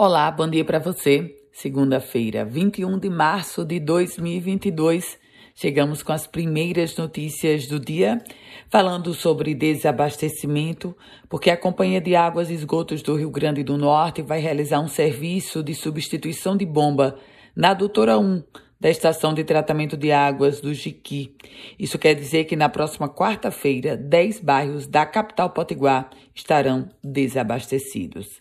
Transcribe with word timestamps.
Olá, 0.00 0.30
bom 0.30 0.48
dia 0.48 0.64
para 0.64 0.78
você. 0.78 1.34
Segunda-feira, 1.50 2.44
21 2.44 3.00
de 3.00 3.10
março 3.10 3.64
de 3.64 3.80
2022. 3.80 5.18
Chegamos 5.56 6.04
com 6.04 6.12
as 6.12 6.24
primeiras 6.24 6.96
notícias 6.96 7.66
do 7.66 7.80
dia, 7.80 8.22
falando 8.70 9.12
sobre 9.12 9.56
desabastecimento, 9.56 10.96
porque 11.28 11.50
a 11.50 11.56
Companhia 11.56 12.00
de 12.00 12.14
Águas 12.14 12.48
e 12.48 12.54
Esgotos 12.54 13.02
do 13.02 13.16
Rio 13.16 13.28
Grande 13.28 13.64
do 13.64 13.76
Norte 13.76 14.22
vai 14.22 14.38
realizar 14.38 14.78
um 14.78 14.86
serviço 14.86 15.64
de 15.64 15.74
substituição 15.74 16.56
de 16.56 16.64
bomba 16.64 17.18
na 17.56 17.74
Doutora 17.74 18.16
1 18.20 18.44
da 18.80 18.88
estação 18.88 19.34
de 19.34 19.42
tratamento 19.42 19.96
de 19.96 20.12
águas 20.12 20.60
do 20.60 20.72
Jiqui. 20.72 21.34
Isso 21.78 21.98
quer 21.98 22.14
dizer 22.14 22.44
que 22.44 22.54
na 22.54 22.68
próxima 22.68 23.08
quarta-feira, 23.08 23.96
10 23.96 24.40
bairros 24.40 24.86
da 24.86 25.04
capital 25.04 25.50
potiguar 25.50 26.10
estarão 26.34 26.88
desabastecidos. 27.02 28.38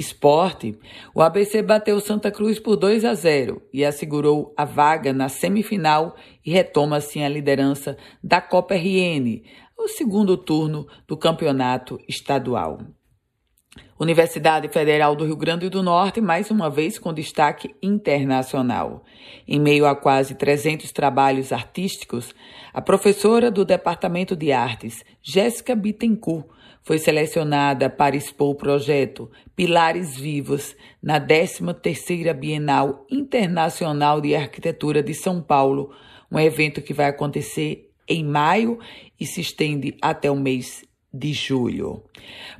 Esporte, 0.00 0.78
o 1.14 1.20
ABC 1.20 1.62
bateu 1.62 2.00
Santa 2.00 2.30
Cruz 2.30 2.58
por 2.58 2.74
2 2.76 3.04
a 3.04 3.12
0 3.14 3.62
e 3.72 3.84
assegurou 3.84 4.54
a 4.56 4.64
vaga 4.64 5.12
na 5.12 5.28
semifinal 5.28 6.16
e 6.44 6.50
retoma 6.50 6.96
assim 6.96 7.22
a 7.22 7.28
liderança 7.28 7.96
da 8.24 8.40
Copa 8.40 8.74
RN, 8.74 9.42
o 9.78 9.86
segundo 9.88 10.36
turno 10.38 10.86
do 11.06 11.16
campeonato 11.16 12.00
estadual. 12.08 12.78
Universidade 14.00 14.68
Federal 14.68 15.14
do 15.14 15.26
Rio 15.26 15.36
Grande 15.36 15.68
do 15.68 15.82
Norte, 15.82 16.22
mais 16.22 16.50
uma 16.50 16.70
vez 16.70 16.98
com 16.98 17.12
destaque 17.12 17.74
internacional. 17.82 19.04
Em 19.46 19.60
meio 19.60 19.86
a 19.86 19.94
quase 19.94 20.34
300 20.34 20.90
trabalhos 20.92 21.52
artísticos, 21.52 22.34
a 22.72 22.80
professora 22.80 23.50
do 23.50 23.64
Departamento 23.64 24.34
de 24.34 24.50
Artes, 24.50 25.04
Jéssica 25.20 25.76
Bittencourt, 25.76 26.46
foi 26.82 26.98
selecionada 26.98 27.88
para 27.88 28.16
expor 28.16 28.50
o 28.50 28.54
projeto 28.54 29.30
Pilares 29.54 30.16
Vivos 30.16 30.74
na 31.02 31.20
13ª 31.20 32.32
Bienal 32.34 33.06
Internacional 33.10 34.20
de 34.20 34.34
Arquitetura 34.34 35.02
de 35.02 35.14
São 35.14 35.40
Paulo, 35.40 35.90
um 36.30 36.38
evento 36.38 36.82
que 36.82 36.94
vai 36.94 37.06
acontecer 37.06 37.90
em 38.08 38.24
maio 38.24 38.78
e 39.18 39.26
se 39.26 39.40
estende 39.40 39.96
até 40.00 40.30
o 40.30 40.36
mês 40.36 40.84
de 41.12 41.32
julho. 41.32 42.02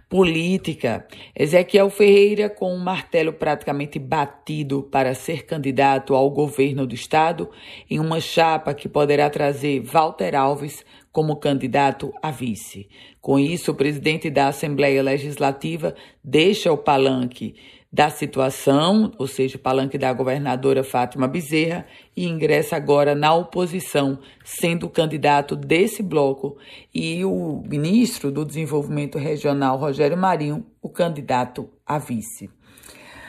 Política. 0.09 1.07
Ezequiel 1.37 1.89
Ferreira, 1.89 2.51
com 2.51 2.75
um 2.75 2.79
martelo 2.79 3.33
praticamente 3.33 3.99
batido 3.99 4.83
para 4.83 5.15
ser 5.15 5.47
candidato 5.47 6.15
ao 6.15 6.29
governo 6.31 6.87
do 6.87 6.95
Estado, 6.95 7.49
em 7.89 8.01
uma 8.01 8.21
chapa 8.21 8.75
que 8.75 8.89
poderá 8.89 9.31
trazer 9.31 9.81
Walter 9.81 10.35
Alves 10.35 10.85
como 11.13 11.37
candidato 11.37 12.13
a 12.23 12.31
vice. 12.31 12.89
Com 13.21 13.39
isso, 13.39 13.73
o 13.73 13.75
presidente 13.75 14.31
da 14.31 14.49
Assembleia 14.49 15.03
Legislativa 15.03 15.95
deixa 16.23 16.73
o 16.73 16.79
palanque 16.79 17.55
da 17.93 18.09
situação, 18.09 19.11
ou 19.19 19.27
seja, 19.27 19.59
palanque 19.59 19.99
da 19.99 20.13
governadora 20.13 20.85
Fátima 20.85 21.27
Bezerra, 21.27 21.85
e 22.17 22.27
ingressa 22.27 22.77
agora 22.77 23.15
na 23.17 23.35
oposição, 23.35 24.21
sendo 24.45 24.89
candidato 24.89 25.57
desse 25.57 26.03
bloco, 26.03 26.57
e 26.95 27.25
o 27.25 27.63
ministro 27.67 28.31
do 28.31 28.45
Desenvolvimento 28.45 29.19
Regional, 29.19 29.77
Rogério 29.77 30.17
Marinho, 30.17 30.65
o 30.81 30.89
candidato 30.89 31.69
a 31.85 31.99
vice. 31.99 32.49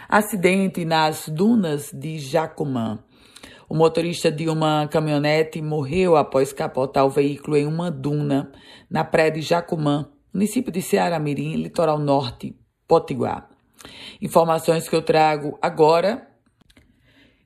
Acidente 0.07 0.85
nas 0.85 1.27
dunas 1.27 1.89
de 1.91 2.19
Jacumã. 2.19 2.99
O 3.67 3.75
motorista 3.75 4.29
de 4.29 4.49
uma 4.49 4.87
caminhonete 4.87 5.61
morreu 5.61 6.17
após 6.17 6.51
capotar 6.51 7.05
o 7.05 7.09
veículo 7.09 7.55
em 7.55 7.65
uma 7.65 7.89
duna 7.89 8.51
na 8.89 9.03
praia 9.03 9.31
de 9.31 9.41
Jacumã, 9.41 10.09
município 10.33 10.71
de 10.71 10.81
Ceará 10.81 11.17
Mirim, 11.17 11.55
litoral 11.55 11.97
norte, 11.97 12.53
Potiguar. 12.85 13.49
Informações 14.21 14.87
que 14.87 14.95
eu 14.95 15.01
trago 15.01 15.57
agora. 15.61 16.27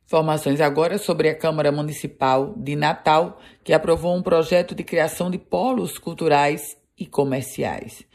Informações 0.05 0.61
agora 0.61 0.97
sobre 0.97 1.30
a 1.30 1.36
Câmara 1.36 1.72
Municipal 1.72 2.53
de 2.58 2.75
Natal, 2.75 3.39
que 3.64 3.73
aprovou 3.73 4.16
um 4.16 4.22
projeto 4.22 4.76
de 4.76 4.83
criação 4.83 5.32
de 5.32 5.37
polos 5.37 5.98
culturais 5.98 6.77
e 6.98 7.05
comerciais. 7.05 8.05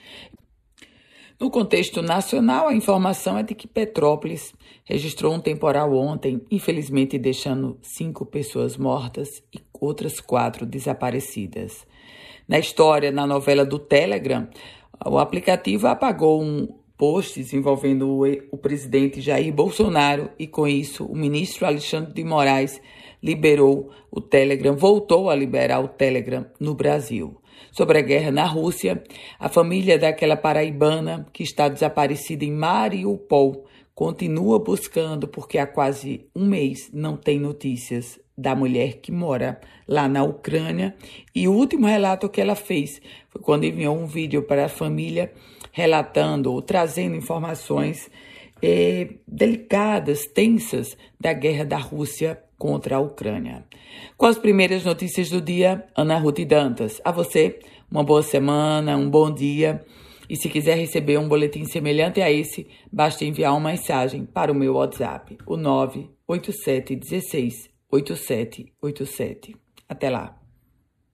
No 1.41 1.51
contexto 1.51 2.03
nacional, 2.03 2.69
a 2.69 2.75
informação 2.75 3.39
é 3.39 3.43
de 3.43 3.55
que 3.55 3.67
Petrópolis 3.67 4.53
registrou 4.85 5.33
um 5.33 5.41
temporal 5.41 5.95
ontem, 5.95 6.43
infelizmente 6.51 7.17
deixando 7.17 7.79
cinco 7.83 8.27
pessoas 8.27 8.77
mortas 8.77 9.43
e 9.51 9.59
outras 9.81 10.21
quatro 10.21 10.67
desaparecidas. 10.67 11.87
Na 12.47 12.59
história, 12.59 13.11
na 13.11 13.27
novela 13.27 13.65
do 13.65 13.79
Telegram, 13.79 14.49
o 15.07 15.19
aplicativo 15.19 15.87
apagou 15.87 16.43
um 16.43 16.69
posts 17.01 17.55
envolvendo 17.55 18.07
o, 18.11 18.27
o 18.53 18.59
presidente 18.59 19.23
Jair 19.23 19.51
Bolsonaro 19.55 20.29
e, 20.39 20.47
com 20.47 20.69
isso, 20.69 21.07
o 21.07 21.17
ministro 21.17 21.65
Alexandre 21.65 22.13
de 22.13 22.23
Moraes 22.23 22.79
liberou 23.23 23.91
o 24.11 24.21
Telegram, 24.21 24.77
voltou 24.77 25.31
a 25.31 25.35
liberar 25.35 25.81
o 25.81 25.89
Telegram 25.89 26.45
no 26.61 26.75
Brasil. 26.75 27.41
Sobre 27.73 27.97
a 27.97 28.03
guerra 28.03 28.31
na 28.31 28.45
Rússia, 28.45 29.03
a 29.39 29.49
família 29.49 29.99
daquela 29.99 30.37
paraibana 30.37 31.27
que 31.33 31.43
está 31.43 31.71
desaparecida 31.71 32.45
em 32.45 32.53
Mariupol 32.53 33.65
continua 33.95 34.59
buscando 34.59 35.27
porque 35.27 35.57
há 35.57 35.67
quase 35.67 36.27
um 36.37 36.45
mês 36.45 36.91
não 36.93 37.17
tem 37.17 37.41
notícias 37.41 38.21
da 38.37 38.55
mulher 38.55 39.01
que 39.01 39.11
mora 39.11 39.59
lá 39.89 40.07
na 40.07 40.23
Ucrânia. 40.23 40.95
E 41.35 41.49
o 41.49 41.53
último 41.53 41.87
relato 41.87 42.29
que 42.29 42.43
ela 42.43 42.55
fez 42.55 43.01
foi 43.31 43.41
quando 43.41 43.65
enviou 43.65 43.97
um 43.97 44.07
vídeo 44.07 44.43
para 44.43 44.67
a 44.67 44.69
família 44.69 45.33
relatando 45.73 46.53
ou 46.53 46.63
trazendo 46.63 47.17
informações 47.17 48.09
eh, 48.63 49.15
delicadas, 49.27 50.27
tensas 50.27 50.97
da 51.19 51.33
guerra 51.33 51.65
da 51.65 51.79
Rússia 51.79 52.41
contra 52.59 52.97
a 52.97 53.01
Ucrânia. 53.01 53.65
Com 54.17 54.27
as 54.27 54.39
primeiras 54.39 54.85
notícias 54.85 55.31
do 55.31 55.41
dia, 55.41 55.87
Ana 55.97 56.19
Ruth 56.19 56.41
Dantas. 56.41 57.01
A 57.05 57.11
você, 57.11 57.59
uma 57.91 58.05
boa 58.05 58.23
semana, 58.23 58.97
um 58.97 59.09
bom 59.09 59.33
dia. 59.33 59.85
E 60.29 60.37
se 60.37 60.49
quiser 60.49 60.77
receber 60.77 61.19
um 61.19 61.29
boletim 61.29 61.65
semelhante 61.65 62.21
a 62.21 62.31
esse, 62.31 62.69
basta 62.93 63.25
enviar 63.25 63.53
uma 63.53 63.71
mensagem 63.71 64.25
para 64.25 64.53
o 64.53 64.55
meu 64.55 64.75
WhatsApp, 64.75 65.37
o 65.47 65.57
98716 65.57 67.69
8787. 67.91 69.57
Até 69.89 70.09
lá. 70.09 70.40